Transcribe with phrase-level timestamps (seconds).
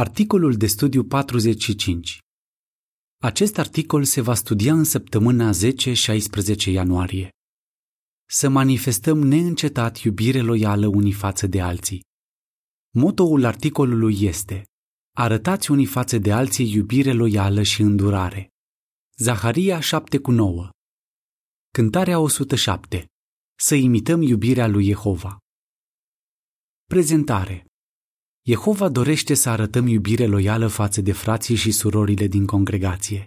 [0.00, 2.18] Articolul de studiu 45
[3.22, 7.30] Acest articol se va studia în săptămâna 10-16 ianuarie.
[8.28, 12.04] Să manifestăm neîncetat iubire loială unii față de alții.
[12.90, 14.64] Motoul articolului este
[15.16, 18.48] Arătați unii față de alții iubire loială și îndurare.
[19.16, 20.68] Zaharia 7 cu 9
[21.72, 23.06] Cântarea 107
[23.58, 25.38] Să imităm iubirea lui Jehova.
[26.84, 27.69] Prezentare
[28.42, 33.24] Jehova dorește să arătăm iubire loială față de frații și surorile din congregație.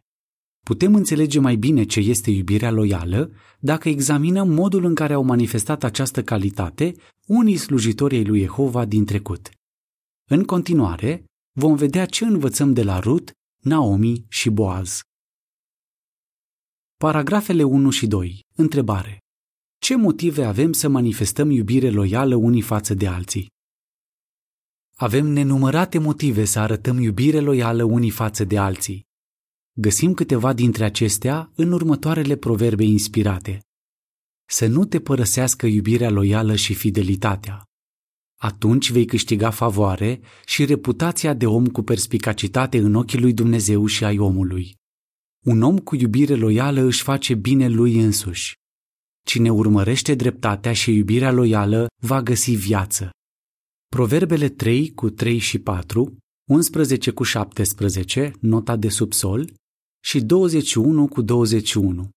[0.66, 5.84] Putem înțelege mai bine ce este iubirea loială dacă examinăm modul în care au manifestat
[5.84, 6.96] această calitate
[7.28, 9.50] unii slujitori ai lui Jehova din trecut.
[10.30, 11.24] În continuare,
[11.60, 13.32] vom vedea ce învățăm de la Rut,
[13.64, 15.00] Naomi și Boaz.
[16.98, 18.40] Paragrafele 1 și 2.
[18.56, 19.18] Întrebare.
[19.80, 23.52] Ce motive avem să manifestăm iubire loială unii față de alții?
[25.04, 29.08] Avem nenumărate motive să arătăm iubire loială unii față de alții.
[29.74, 33.60] Găsim câteva dintre acestea în următoarele proverbe inspirate.
[34.46, 37.64] Să nu te părăsească iubirea loială și fidelitatea.
[38.40, 44.04] Atunci vei câștiga favoare și reputația de om cu perspicacitate în ochii lui Dumnezeu și
[44.04, 44.76] ai omului.
[45.46, 48.54] Un om cu iubire loială își face bine lui însuși.
[49.26, 53.10] Cine urmărește dreptatea și iubirea loială va găsi viață.
[53.94, 56.18] Proverbele 3 cu 3 și 4,
[56.50, 59.54] 11 cu 17, nota de subsol,
[60.04, 62.10] și 21 cu 21.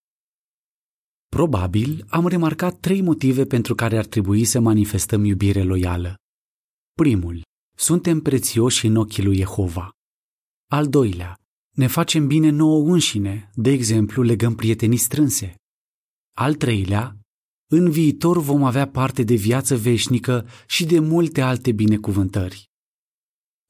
[1.29, 6.15] Probabil am remarcat trei motive pentru care ar trebui să manifestăm iubire loială.
[6.93, 7.43] Primul,
[7.77, 9.91] suntem prețioși în ochii lui Jehova.
[10.71, 11.39] Al doilea,
[11.71, 15.55] ne facem bine nouă înșine, de exemplu legăm prietenii strânse.
[16.37, 17.17] Al treilea,
[17.67, 22.71] în viitor vom avea parte de viață veșnică și de multe alte binecuvântări.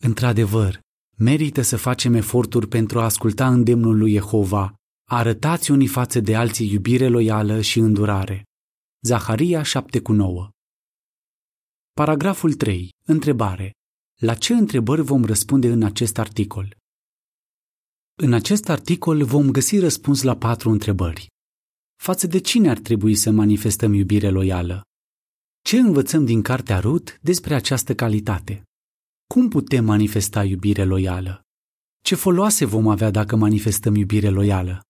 [0.03, 0.81] Într-adevăr,
[1.17, 4.75] merită să facem eforturi pentru a asculta îndemnul lui Jehova,
[5.09, 8.45] arătați unii față de alții iubire loială și îndurare.
[9.01, 10.49] Zaharia 7,9
[11.93, 12.89] Paragraful 3.
[13.07, 13.71] Întrebare.
[14.21, 16.77] La ce întrebări vom răspunde în acest articol?
[18.19, 21.27] În acest articol vom găsi răspuns la patru întrebări.
[21.97, 24.83] Față de cine ar trebui să manifestăm iubire loială?
[25.63, 28.63] Ce învățăm din cartea Rut despre această calitate?
[29.35, 31.41] Cum putem manifesta iubire loială?
[32.03, 34.81] Ce foloase vom avea dacă manifestăm iubire loială?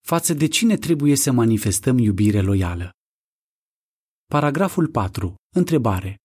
[0.00, 2.90] Față de cine trebuie să manifestăm iubire loială?
[4.24, 5.34] Paragraful 4.
[5.56, 6.16] Întrebare.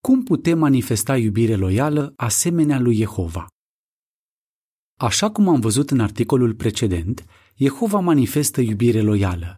[0.00, 3.46] Cum putem manifesta iubire loială asemenea lui Jehova?
[5.00, 7.24] Așa cum am văzut în articolul precedent,
[7.56, 9.56] Jehova manifestă iubire loială,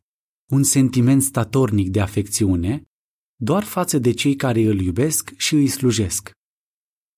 [0.50, 2.82] un sentiment statornic de afecțiune,
[3.36, 6.30] doar față de cei care îl iubesc și îi slujesc.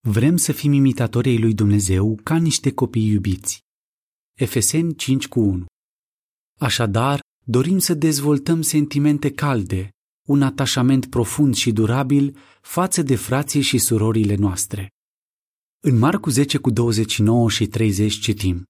[0.00, 3.60] Vrem să fim imitatorii lui Dumnezeu ca niște copii iubiți.
[4.34, 5.66] Efeseni 5 cu 1
[6.58, 9.90] Așadar, dorim să dezvoltăm sentimente calde,
[10.26, 14.88] un atașament profund și durabil față de frații și surorile noastre.
[15.80, 18.64] În Marcu 10 cu 29 și 30 citim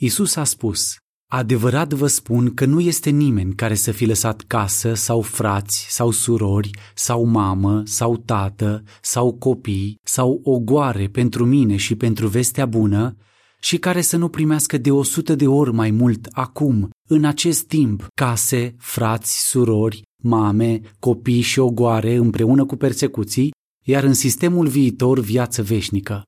[0.00, 0.96] Isus a spus,
[1.32, 6.10] Adevărat vă spun că nu este nimeni care să fi lăsat casă sau frați sau
[6.10, 13.16] surori sau mamă sau tată sau copii sau ogoare pentru mine și pentru vestea bună
[13.60, 17.66] și care să nu primească de o sută de ori mai mult acum, în acest
[17.66, 23.50] timp, case, frați, surori, mame, copii și ogoare împreună cu persecuții,
[23.84, 26.22] iar în sistemul viitor viață veșnică.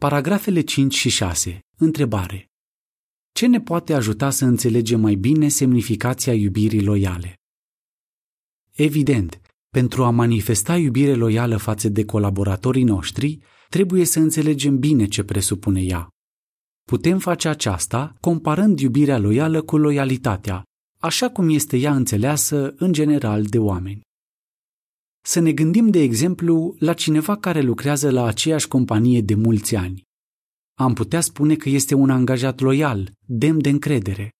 [0.00, 1.58] Paragrafele 5 și 6.
[1.76, 2.48] Întrebare.
[3.38, 7.34] Ce ne poate ajuta să înțelegem mai bine semnificația iubirii loiale?
[8.72, 13.38] Evident, pentru a manifesta iubire loială față de colaboratorii noștri,
[13.68, 16.08] trebuie să înțelegem bine ce presupune ea.
[16.84, 20.62] Putem face aceasta comparând iubirea loială cu loialitatea,
[21.00, 24.00] așa cum este ea înțeleasă în general de oameni.
[25.24, 30.07] Să ne gândim, de exemplu, la cineva care lucrează la aceeași companie de mulți ani.
[30.78, 34.30] Am putea spune că este un angajat loial, demn de încredere.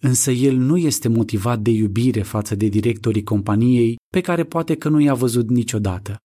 [0.00, 4.88] Însă el nu este motivat de iubire față de directorii companiei pe care poate că
[4.88, 6.16] nu i-a văzut niciodată.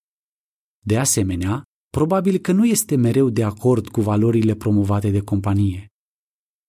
[0.86, 5.88] De asemenea, probabil că nu este mereu de acord cu valorile promovate de companie.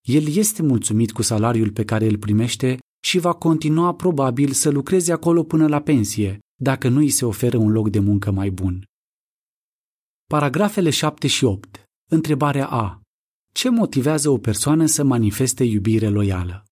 [0.07, 5.11] El este mulțumit cu salariul pe care îl primește și va continua probabil să lucreze
[5.11, 8.83] acolo până la pensie, dacă nu îi se oferă un loc de muncă mai bun.
[10.25, 11.83] Paragrafele 7 și 8.
[12.13, 13.01] Întrebarea A.
[13.53, 16.65] Ce motivează o persoană să manifeste iubire loială?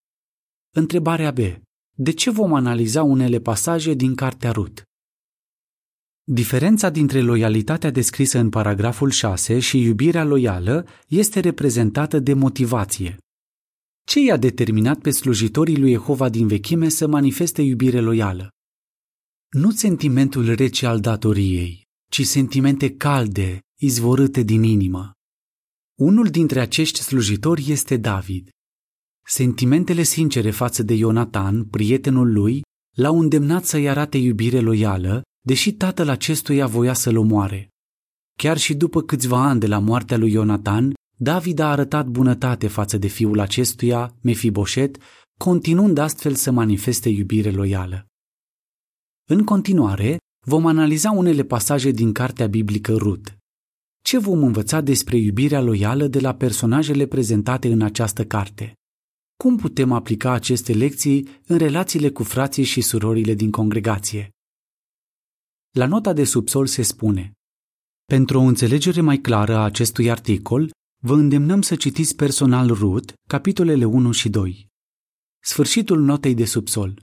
[0.76, 1.38] Întrebarea B.
[1.96, 4.84] De ce vom analiza unele pasaje din Cartea Rut?
[6.24, 13.18] Diferența dintre loialitatea descrisă în paragraful 6 și iubirea loială este reprezentată de motivație.
[14.06, 18.50] Ce i-a determinat pe slujitorii lui Jehova din vechime să manifeste iubire loială?
[19.50, 25.14] Nu sentimentul rece al datoriei, ci sentimente calde, izvorâte din inimă.
[26.00, 28.50] Unul dintre acești slujitori este David.
[29.26, 32.62] Sentimentele sincere față de Ionatan, prietenul lui,
[32.98, 37.70] l-au îndemnat să-i arate iubire loială, deși tatăl acestuia voia să-l omoare.
[38.38, 42.98] Chiar și după câțiva ani de la moartea lui Ionatan, David a arătat bunătate față
[42.98, 44.98] de fiul acestuia, Mefiboset,
[45.40, 48.06] continuând astfel să manifeste iubire loială.
[49.30, 53.39] În continuare, vom analiza unele pasaje din cartea biblică Rut.
[54.10, 58.74] Ce vom învăța despre iubirea loială de la personajele prezentate în această carte?
[59.44, 64.30] Cum putem aplica aceste lecții în relațiile cu frații și surorile din congregație?
[65.70, 67.32] La nota de subsol se spune
[68.06, 70.72] Pentru o înțelegere mai clară a acestui articol,
[71.04, 74.68] vă îndemnăm să citiți personal Rut, capitolele 1 și 2.
[75.40, 77.00] Sfârșitul notei de subsol.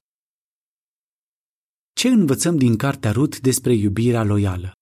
[1.92, 4.72] Ce învățăm din cartea Rut despre iubirea loială?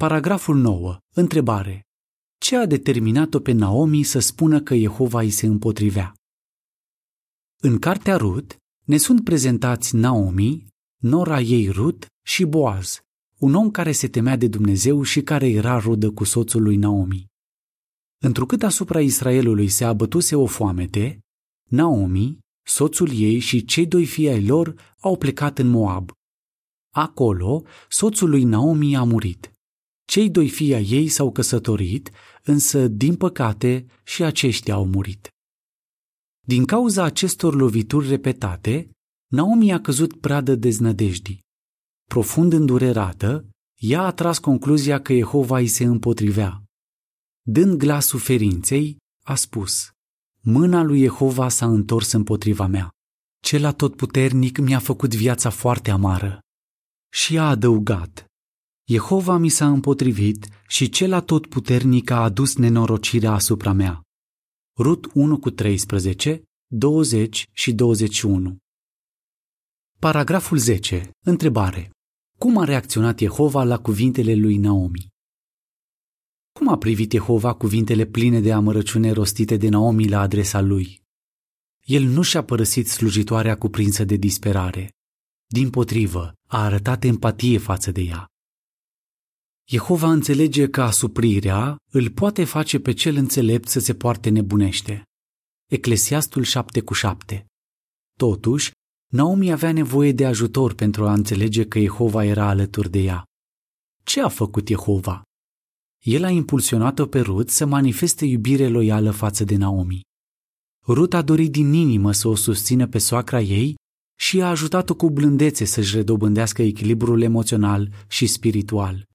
[0.00, 0.98] Paragraful 9.
[1.14, 1.86] Întrebare.
[2.38, 6.14] Ce a determinat-o pe Naomi să spună că Jehova îi se împotrivea?
[7.62, 10.66] În cartea Rut ne sunt prezentați Naomi,
[11.02, 13.00] nora ei Rut și Boaz,
[13.38, 17.26] un om care se temea de Dumnezeu și care era rudă cu soțul lui Naomi.
[18.22, 21.20] Întrucât asupra Israelului se abătuse o foamete,
[21.68, 26.10] Naomi, soțul ei și cei doi fii ai lor au plecat în Moab.
[26.94, 29.54] Acolo, soțul lui Naomi a murit.
[30.10, 32.10] Cei doi fii ai ei s-au căsătorit,
[32.42, 35.28] însă, din păcate, și aceștia au murit.
[36.46, 38.90] Din cauza acestor lovituri repetate,
[39.26, 41.40] Naomi a căzut pradă deznădejdii.
[42.08, 46.62] Profund îndurerată, ea a tras concluzia că Jehova îi se împotrivea.
[47.42, 49.90] Dând glas suferinței, a spus,
[50.40, 52.90] Mâna lui Jehova s-a întors împotriva mea.
[53.42, 56.38] Cel atotputernic mi-a făcut viața foarte amară.
[57.12, 58.29] Și a adăugat,
[58.90, 64.02] Jehova mi s-a împotrivit și cel atotputernic a adus nenorocirea asupra mea.
[64.78, 68.56] Rut 1 cu 13, 20 și 21
[69.98, 71.10] Paragraful 10.
[71.24, 71.90] Întrebare.
[72.38, 75.08] Cum a reacționat Jehova la cuvintele lui Naomi?
[76.52, 81.02] Cum a privit Jehova cuvintele pline de amărăciune rostite de Naomi la adresa lui?
[81.80, 84.92] El nu și-a părăsit slujitoarea cuprinsă de disperare.
[85.46, 88.30] Din potrivă, a arătat empatie față de ea.
[89.70, 95.02] Jehova înțelege că asuprirea îl poate face pe cel înțelept să se poarte nebunește.
[95.66, 97.46] Eclesiastul 7 cu 7
[98.18, 98.70] Totuși,
[99.12, 103.24] Naomi avea nevoie de ajutor pentru a înțelege că Jehova era alături de ea.
[104.04, 105.22] Ce a făcut Jehova?
[106.04, 110.00] El a impulsionat-o pe Rut să manifeste iubire loială față de Naomi.
[110.86, 113.74] Rut a dorit din inimă să o susțină pe soacra ei
[114.18, 119.08] și a ajutat-o cu blândețe să-și redobândească echilibrul emoțional și spiritual.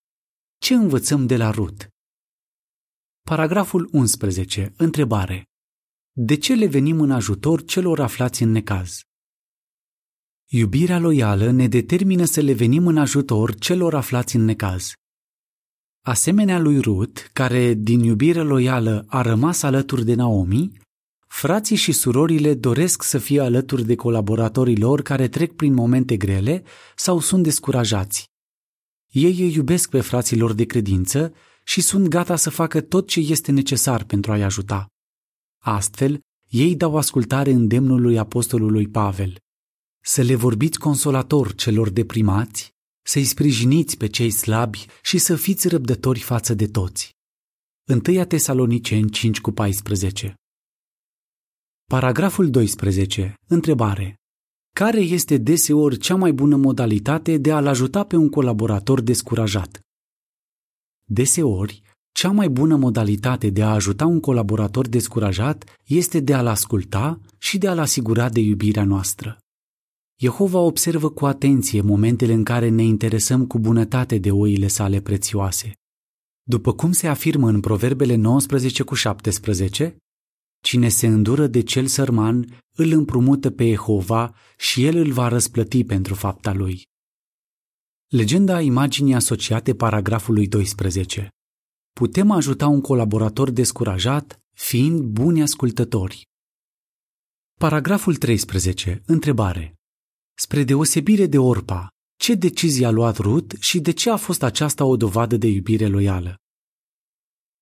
[0.57, 1.87] Ce învățăm de la Rut?
[3.21, 4.73] Paragraful 11.
[4.77, 5.43] Întrebare.
[6.11, 8.99] De ce le venim în ajutor celor aflați în necaz?
[10.51, 14.91] Iubirea loială ne determină să le venim în ajutor celor aflați în necaz.
[16.05, 20.71] Asemenea lui Rut, care din iubire loială a rămas alături de Naomi,
[21.27, 26.63] frații și surorile doresc să fie alături de colaboratorii lor care trec prin momente grele
[26.95, 28.33] sau sunt descurajați.
[29.15, 33.19] Ei îi iubesc pe frații lor de credință și sunt gata să facă tot ce
[33.19, 34.88] este necesar pentru a-i ajuta.
[35.63, 36.19] Astfel,
[36.50, 39.38] ei dau ascultare îndemnului apostolului Pavel.
[40.03, 42.74] Să le vorbiți consolator celor deprimați,
[43.05, 47.12] să-i sprijiniți pe cei slabi și să fiți răbdători față de toți.
[48.07, 50.34] 1 Tesaloniceni 5 cu 14
[51.86, 53.34] Paragraful 12.
[53.48, 54.15] Întrebare.
[54.82, 59.79] Care este deseori cea mai bună modalitate de a-l ajuta pe un colaborator descurajat?
[61.03, 67.20] Deseori, cea mai bună modalitate de a ajuta un colaborator descurajat este de a-l asculta
[67.38, 69.38] și de a-l asigura de iubirea noastră.
[70.20, 75.72] Jehova observă cu atenție momentele în care ne interesăm cu bunătate de oile sale prețioase.
[76.44, 79.98] După cum se afirmă în Proverbele 19 cu 17,
[80.65, 85.84] Cine se îndură de cel sărman, îl împrumută pe Jehova și el îl va răsplăti
[85.84, 86.84] pentru fapta lui.
[88.07, 91.29] Legenda imaginii asociate paragrafului 12.
[91.93, 96.24] Putem ajuta un colaborator descurajat fiind buni ascultători.
[97.60, 99.01] Paragraful 13.
[99.05, 99.74] Întrebare.
[100.38, 104.86] Spre deosebire de Orpa, Ce decizie a luat Rut și de ce a fost aceasta
[104.86, 106.36] o dovadă de iubire loială?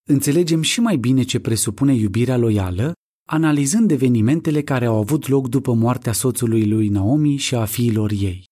[0.10, 2.94] Înțelegem și mai bine ce presupune iubirea loială,
[3.30, 8.44] analizând evenimentele care au avut loc după moartea soțului lui Naomi și a fiilor ei.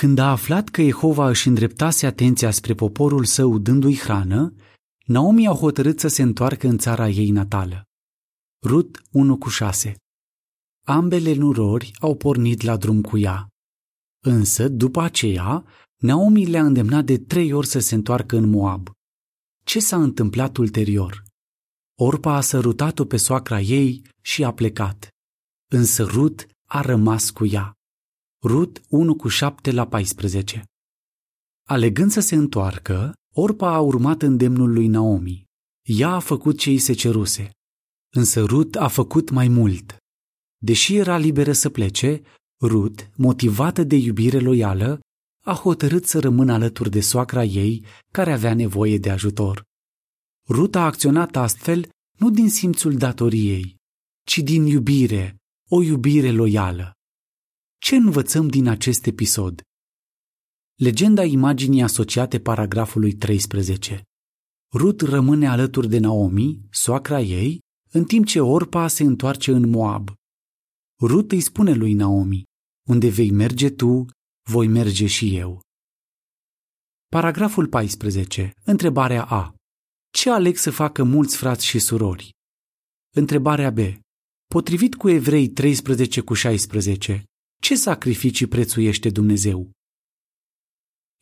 [0.00, 4.54] Când a aflat că Jehova își îndreptase atenția spre poporul său dându-i hrană,
[5.06, 7.82] Naomi a hotărât să se întoarcă în țara ei natală.
[8.66, 9.94] Rut 1 cu 6
[10.86, 13.48] Ambele nurori au pornit la drum cu ea.
[14.24, 15.64] Însă, după aceea,
[15.96, 18.90] Naomi le-a îndemnat de trei ori să se întoarcă în Moab.
[19.68, 21.24] Ce s-a întâmplat ulterior?
[21.98, 25.08] Orpa a sărutat-o pe soacra ei și a plecat.
[25.72, 27.72] Însă Rut a rămas cu ea.
[28.44, 30.64] Rut 1 cu 7 la 14
[31.68, 35.44] Alegând să se întoarcă, Orpa a urmat îndemnul lui Naomi.
[35.82, 37.50] Ea a făcut ce îi se ceruse.
[38.16, 39.96] Însă Rut a făcut mai mult.
[40.58, 42.22] Deși era liberă să plece,
[42.60, 45.00] Rut, motivată de iubire loială,
[45.48, 49.64] a hotărât să rămână alături de soacra ei, care avea nevoie de ajutor.
[50.48, 51.88] Rut a acționat astfel
[52.18, 53.76] nu din simțul datoriei,
[54.24, 55.36] ci din iubire,
[55.68, 56.92] o iubire loială.
[57.78, 59.62] Ce învățăm din acest episod?
[60.74, 64.02] Legenda imaginii asociate paragrafului 13.
[64.72, 70.10] Rut rămâne alături de Naomi, soacra ei, în timp ce Orpa se întoarce în Moab.
[71.00, 72.42] Rut îi spune lui Naomi,
[72.88, 74.06] unde vei merge tu,
[74.50, 75.60] voi merge și eu.
[77.06, 78.52] Paragraful 14.
[78.64, 79.54] Întrebarea A.
[80.12, 82.30] Ce aleg să facă mulți frați și surori?
[83.14, 83.78] Întrebarea B.
[84.46, 87.24] Potrivit cu Evrei 13 cu 16,
[87.62, 89.70] ce sacrificii prețuiește Dumnezeu?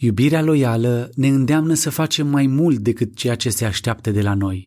[0.01, 4.35] Iubirea loială ne îndeamnă să facem mai mult decât ceea ce se așteaptă de la
[4.35, 4.65] noi.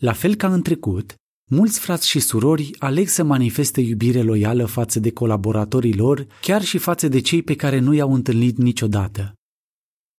[0.00, 1.14] La fel ca în trecut,
[1.50, 6.78] mulți frați și surori aleg să manifeste iubire loială față de colaboratorii lor, chiar și
[6.78, 9.34] față de cei pe care nu i-au întâlnit niciodată.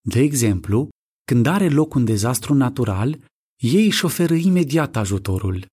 [0.02, 0.90] De exemplu,
[1.24, 3.20] când are loc un dezastru natural,
[3.58, 5.66] ei își oferă imediat ajutorul.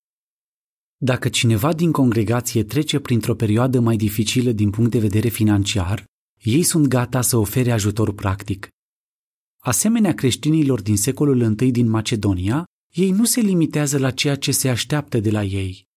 [0.96, 6.04] Dacă cineva din congregație trece printr-o perioadă mai dificilă din punct de vedere financiar,
[6.42, 8.68] ei sunt gata să ofere ajutor practic.
[9.60, 14.68] Asemenea creștinilor din secolul I din Macedonia, ei nu se limitează la ceea ce se
[14.68, 15.88] așteaptă de la ei.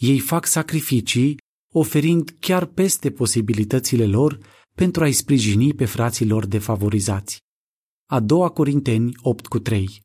[0.00, 1.36] Ei fac sacrificii,
[1.72, 4.38] oferind chiar peste posibilitățile lor
[4.74, 7.38] pentru a-i sprijini pe frații lor defavorizați.
[8.06, 10.00] A doua Corinteni 8 cu 3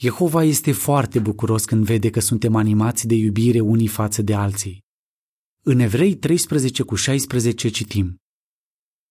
[0.00, 4.82] Jehova este foarte bucuros când vede că suntem animați de iubire unii față de alții.
[5.62, 8.16] În Evrei 13 cu 16 citim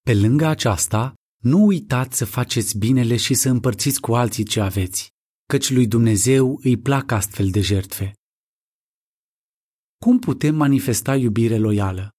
[0.01, 5.14] Pe lângă aceasta, nu uitați să faceți binele și să împărțiți cu alții ce aveți,
[5.45, 8.13] căci lui Dumnezeu îi plac astfel de jertfe.
[9.97, 12.09] Cum putem manifesta iubire loială?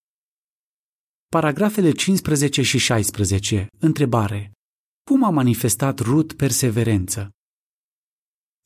[1.26, 3.66] Paragrafele 15 și 16.
[3.78, 4.52] Întrebare.
[5.10, 7.30] Cum a manifestat Rut perseverență?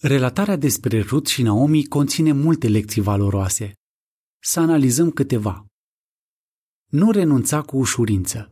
[0.02, 3.72] Relatarea despre Rut și Naomi conține multe lecții valoroase.
[4.42, 5.66] Să analizăm câteva.
[6.90, 8.48] Nu renunța cu ușurință.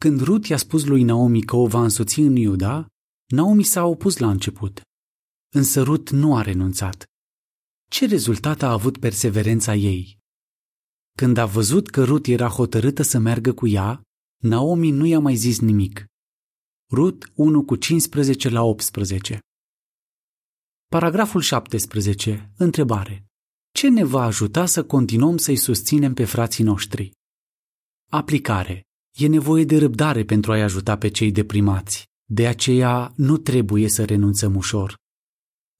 [0.00, 2.86] Când Rut i-a spus lui Naomi că o va însoți în Iuda,
[3.34, 4.80] Naomi s-a opus la început.
[5.48, 7.04] Însă Rut nu a renunțat.
[7.90, 10.18] Ce rezultat a avut perseverența ei?
[11.18, 14.00] Când a văzut că Rut era hotărâtă să meargă cu ea,
[14.42, 16.04] Naomi nu i-a mai zis nimic.
[16.92, 19.38] Rut 1 cu 15 la 18
[20.88, 22.50] Paragraful 17.
[22.56, 23.26] Întrebare.
[23.72, 27.12] Ce ne va ajuta să continuăm să-i susținem pe frații noștri?
[28.10, 28.84] Aplicare.
[29.18, 32.04] E nevoie de răbdare pentru a-i ajuta pe cei deprimați.
[32.24, 34.96] De aceea nu trebuie să renunțăm ușor.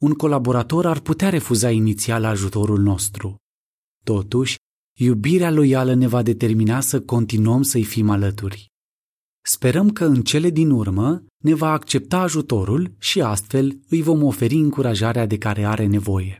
[0.07, 3.37] Un colaborator ar putea refuza inițial ajutorul nostru.
[4.05, 4.57] Totuși,
[4.99, 8.67] iubirea loială ne va determina să continuăm să-i fim alături.
[9.45, 14.55] Sperăm că în cele din urmă ne va accepta ajutorul și astfel îi vom oferi
[14.55, 16.39] încurajarea de care are nevoie.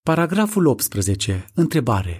[0.00, 1.44] Paragraful 18.
[1.54, 2.18] Întrebare.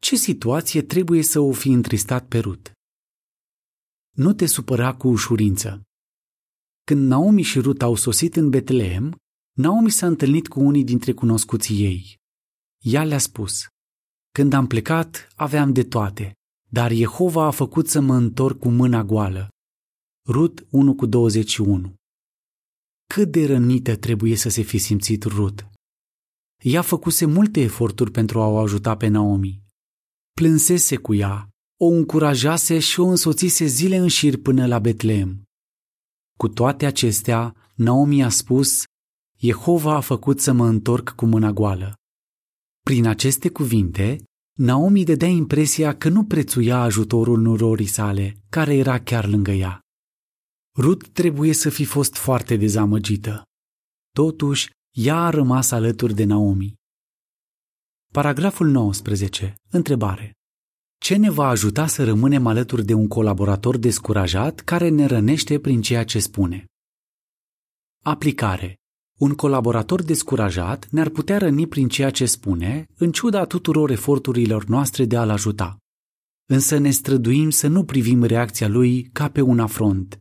[0.00, 2.72] Ce situație trebuie să o fi întristat pe Rut?
[4.16, 5.82] Nu te supăra cu ușurință.
[6.84, 9.16] Când Naomi și Rut au sosit în Betlehem,
[9.58, 12.16] Naomi s-a întâlnit cu unii dintre cunoscuții ei.
[12.84, 13.66] Ea le-a spus,
[14.32, 16.32] Când am plecat, aveam de toate,
[16.70, 19.48] dar Jehova a făcut să mă întorc cu mâna goală.
[20.26, 21.94] Rut 1 cu 21
[23.14, 25.68] Cât de rănită trebuie să se fi simțit Rut.
[26.62, 29.62] Ea făcuse multe eforturi pentru a o ajuta pe Naomi.
[30.32, 31.48] Plânsese cu ea,
[31.80, 35.42] o încurajase și o însoțise zile în șir până la Betleem.
[36.38, 38.84] Cu toate acestea, Naomi a spus,
[39.40, 41.94] Jehova a făcut să mă întorc cu mâna goală.
[42.80, 44.22] Prin aceste cuvinte,
[44.58, 49.80] Naomi dădea impresia că nu prețuia ajutorul nurorii sale, care era chiar lângă ea.
[50.76, 53.42] Rut trebuie să fi fost foarte dezamăgită.
[54.14, 56.74] Totuși, ea a rămas alături de Naomi.
[58.12, 59.54] Paragraful 19.
[59.70, 60.32] Întrebare.
[61.00, 65.80] Ce ne va ajuta să rămânem alături de un colaborator descurajat care ne rănește prin
[65.80, 66.64] ceea ce spune?
[68.02, 68.76] Aplicare.
[69.18, 75.04] Un colaborator descurajat ne-ar putea răni prin ceea ce spune, în ciuda tuturor eforturilor noastre
[75.04, 75.78] de a-l ajuta.
[76.50, 80.18] Însă ne străduim să nu privim reacția lui ca pe un afront.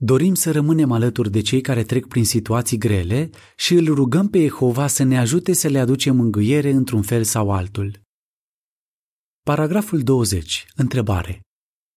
[0.00, 4.40] Dorim să rămânem alături de cei care trec prin situații grele și îl rugăm pe
[4.40, 8.00] Jehova să ne ajute să le aducem mângâiere într-un fel sau altul.
[9.44, 10.66] Paragraful 20.
[10.76, 11.40] Întrebare.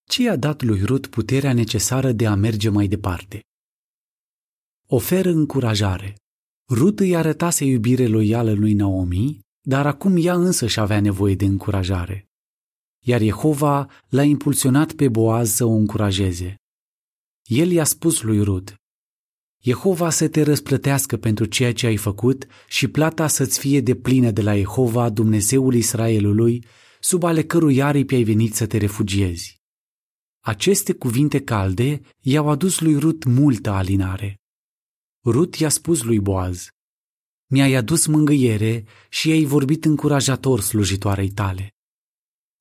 [0.10, 3.41] Ce i-a dat lui Rut puterea necesară de a merge mai departe?
[4.88, 6.15] Oferă încurajare.
[6.69, 11.45] Rut îi arătase iubire loială lui Naomi, dar acum ea însă și avea nevoie de
[11.45, 12.27] încurajare.
[13.05, 16.55] Iar Jehova l-a impulsionat pe Boaz să o încurajeze.
[17.43, 18.75] El i-a spus lui Rut,
[19.63, 24.31] Jehova să te răsplătească pentru ceea ce ai făcut și plata să-ți fie de plină
[24.31, 26.65] de la Jehova, Dumnezeul Israelului,
[27.00, 29.62] sub ale cărui aripi ai venit să te refugiezi.
[30.39, 34.36] Aceste cuvinte calde i-au adus lui Rut multă alinare.
[35.29, 36.67] Rut i-a spus lui Boaz,
[37.51, 41.69] Mi-ai adus mângâiere și ai vorbit încurajator slujitoarei tale.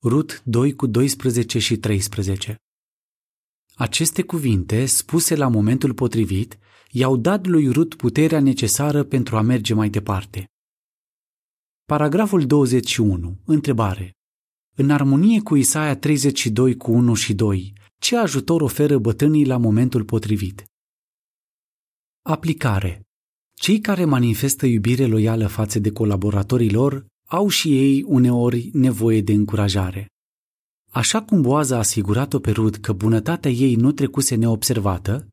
[0.03, 2.55] Rut 2 cu 12 și 13
[3.75, 6.57] Aceste cuvinte, spuse la momentul potrivit,
[6.91, 10.49] i-au dat lui Rut puterea necesară pentru a merge mai departe.
[11.85, 13.37] Paragraful 21.
[13.45, 14.11] Întrebare.
[14.75, 20.03] În armonie cu Isaia 32 cu 1 și 2, ce ajutor oferă bătânii la momentul
[20.03, 20.65] potrivit?
[22.29, 23.01] Aplicare.
[23.53, 29.31] Cei care manifestă iubire loială față de colaboratorii lor au și ei uneori nevoie de
[29.31, 30.07] încurajare.
[30.91, 35.27] Așa cum Boaza a asigurat-o pe Rud că bunătatea ei nu trecuse neobservată,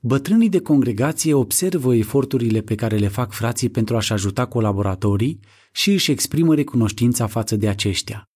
[0.00, 5.40] bătrânii de congregație observă eforturile pe care le fac frații pentru a-și ajuta colaboratorii
[5.72, 8.27] și își exprimă recunoștința față de aceștia.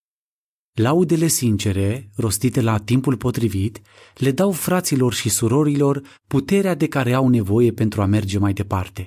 [0.73, 3.81] Laudele sincere, rostite la timpul potrivit,
[4.15, 9.05] le dau fraților și surorilor puterea de care au nevoie pentru a merge mai departe.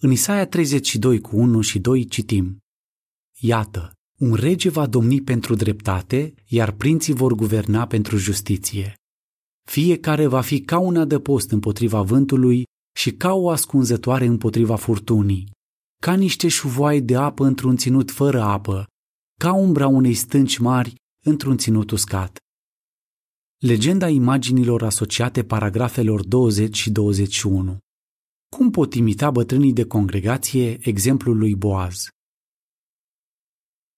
[0.00, 2.58] În Isaia 32 cu 1 și 2 citim
[3.38, 8.94] Iată, un rege va domni pentru dreptate, iar prinții vor guverna pentru justiție.
[9.68, 12.64] Fiecare va fi ca un adăpost împotriva vântului
[12.96, 15.50] și ca o ascunzătoare împotriva furtunii,
[16.02, 18.86] ca niște șuvoai de apă într-un ținut fără apă,
[19.40, 20.94] ca umbra unei stânci mari
[21.24, 22.38] într-un ținut uscat.
[23.58, 27.78] Legenda imaginilor asociate paragrafelor 20 și 21.
[28.56, 32.08] Cum pot imita bătrânii de congregație exemplul lui Boaz?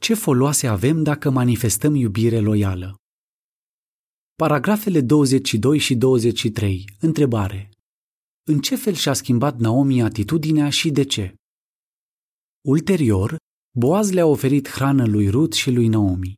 [0.00, 2.96] Ce foloase avem dacă manifestăm iubire loială?
[4.34, 6.84] Paragrafele 22 și 23.
[7.00, 7.70] Întrebare.
[8.46, 11.34] În ce fel și-a schimbat Naomi atitudinea și de ce?
[12.60, 13.36] Ulterior,
[13.70, 16.34] Boaz le-a oferit hrană lui Rut și lui Naomi.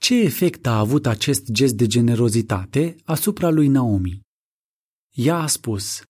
[0.00, 4.20] Ce efect a avut acest gest de generozitate asupra lui Naomi?
[5.14, 6.02] Ea a spus,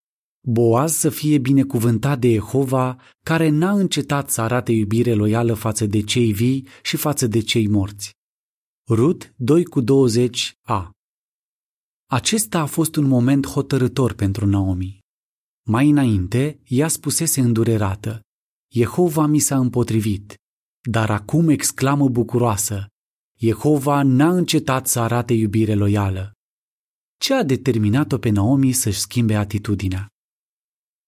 [0.46, 6.01] Boaz să fie binecuvântat de Jehova, care n-a încetat să arate iubire loială față de
[6.01, 8.11] cei vii și față de cei morți.
[8.88, 10.90] Rut 2 cu 20 a
[12.11, 14.98] Acesta a fost un moment hotărător pentru Naomi.
[15.66, 18.20] Mai înainte, ea spusese îndurerată,
[18.70, 20.35] Jehova mi s-a împotrivit,
[20.90, 22.87] dar acum exclamă bucuroasă,
[23.38, 26.33] Jehova n-a încetat să arate iubire loială.
[27.18, 30.09] Ce a determinat-o pe Naomi să-și schimbe atitudinea?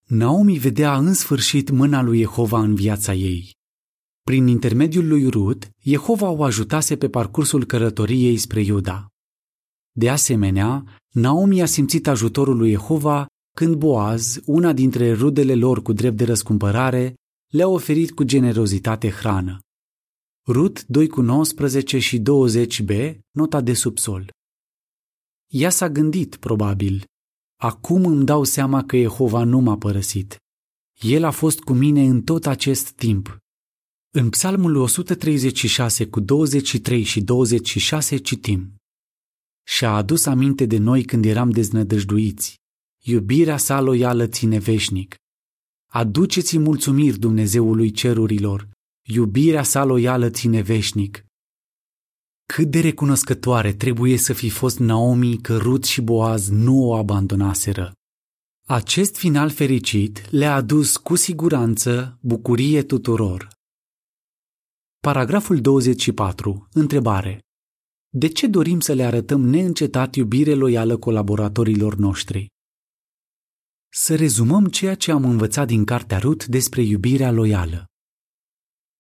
[0.07, 3.55] Naomi vedea în sfârșit mâna lui Jehova în viața ei.
[4.23, 9.09] Prin intermediul lui Rut, Jehova o ajutase pe parcursul călătoriei spre Iuda.
[9.93, 15.93] De asemenea, Naomi a simțit ajutorul lui Jehova când Boaz, una dintre rudele lor cu
[15.93, 17.15] drept de răscumpărare,
[17.51, 19.59] le-a oferit cu generozitate hrană.
[20.47, 24.31] Rut 2 cu 19 și 20b, nota de subsol.
[25.47, 27.05] Ea s-a gândit, probabil,
[27.61, 30.37] acum îmi dau seama că Jehova nu m-a părăsit.
[31.01, 33.39] El a fost cu mine în tot acest timp.
[34.11, 38.75] În Psalmul 136 cu 23 și 26 citim
[39.67, 42.55] Și-a adus aminte de noi când eram deznădăjduiți.
[43.03, 45.15] Iubirea sa loială ține veșnic.
[45.93, 48.69] Aduceți-i mulțumiri Dumnezeului cerurilor,
[49.09, 51.25] iubirea sa loială ține veșnic.
[52.47, 57.93] Cât de recunoscătoare trebuie să fi fost Naomi că Rut și Boaz nu o abandonaseră.
[58.67, 63.49] Acest final fericit le-a adus cu siguranță bucurie tuturor.
[65.03, 66.69] Paragraful 24.
[66.73, 67.41] Întrebare.
[68.09, 72.49] De ce dorim să le arătăm neîncetat iubire loială colaboratorilor noștri?
[73.93, 77.85] Să rezumăm ceea ce am învățat din Cartea Rut despre iubirea loială.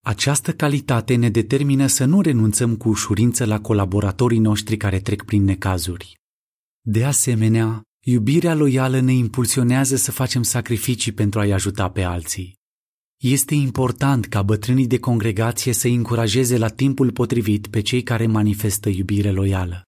[0.00, 5.44] Această calitate ne determină să nu renunțăm cu ușurință la colaboratorii noștri care trec prin
[5.44, 6.14] necazuri.
[6.80, 12.54] De asemenea, iubirea loială ne impulsionează să facem sacrificii pentru a-i ajuta pe alții.
[13.16, 18.88] Este important ca bătrânii de congregație să încurajeze la timpul potrivit pe cei care manifestă
[18.88, 19.82] iubire loială.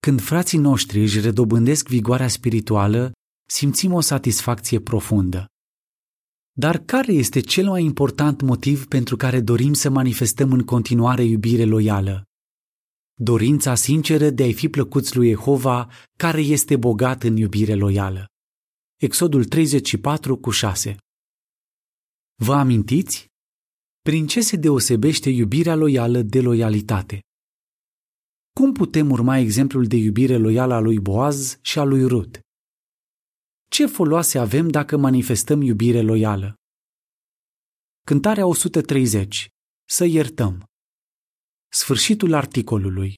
[0.00, 3.12] Când frații noștri își redobândesc vigoarea spirituală,
[3.50, 5.46] simțim o satisfacție profundă.
[6.52, 11.64] Dar care este cel mai important motiv pentru care dorim să manifestăm în continuare iubire
[11.64, 12.22] loială?
[13.14, 18.26] Dorința sinceră de a-i fi plăcuți lui Jehova, care este bogat în iubire loială.
[18.96, 20.96] Exodul 34 cu 6
[22.34, 23.26] Vă amintiți?
[24.00, 27.20] Prin ce se deosebește iubirea loială de loialitate?
[28.52, 32.40] Cum putem urma exemplul de iubire loială a lui Boaz și a lui Rut?
[33.68, 36.54] Ce foloase avem dacă manifestăm iubire loială?
[38.06, 39.48] Cântarea 130.
[39.84, 40.64] Să iertăm.
[41.68, 43.14] Sfârșitul articolului.